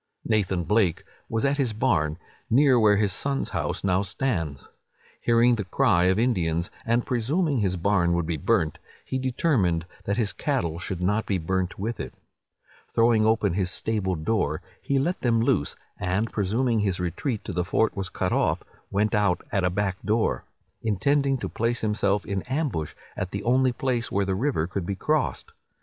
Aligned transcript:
Nathan 0.25 0.63
Blake 0.63 1.03
was 1.29 1.45
at 1.45 1.57
his 1.57 1.73
barn, 1.73 2.17
near 2.49 2.79
where 2.79 2.97
his 2.97 3.13
son's 3.13 3.49
house 3.49 3.83
now 3.83 4.01
stands. 4.01 4.67
Hearing 5.21 5.53
the 5.53 5.63
cry 5.63 6.05
of 6.05 6.17
Indians, 6.17 6.71
and 6.87 7.05
presuming 7.05 7.59
his 7.59 7.77
barn 7.77 8.13
would 8.13 8.25
be 8.25 8.35
burnt, 8.35 8.79
he 9.05 9.19
determined 9.19 9.85
that 10.05 10.17
his 10.17 10.33
cattle 10.33 10.79
should 10.79 11.01
not 11.01 11.27
be 11.27 11.37
burnt 11.37 11.77
with 11.77 11.99
it. 11.99 12.15
Throwing 12.95 13.27
open 13.27 13.53
his 13.53 13.69
stable 13.69 14.15
door, 14.15 14.63
he 14.81 14.97
let 14.97 15.21
them 15.21 15.39
loose, 15.39 15.75
and 15.99 16.31
presuming 16.31 16.79
his 16.79 16.99
retreat 16.99 17.43
to 17.43 17.53
the 17.53 17.63
fort 17.63 17.95
was 17.95 18.09
cut 18.09 18.33
off, 18.33 18.63
went 18.89 19.13
out 19.13 19.43
at 19.51 19.63
a 19.63 19.69
back 19.69 20.01
door, 20.03 20.45
intending 20.81 21.37
to 21.37 21.47
place 21.47 21.81
himself 21.81 22.25
in 22.25 22.41
ambush 22.49 22.95
at 23.15 23.29
the 23.29 23.43
only 23.43 23.71
place 23.71 24.11
where 24.11 24.25
the 24.25 24.33
river 24.33 24.65
could 24.65 24.87
be 24.87 24.95
crossed. 24.95 25.51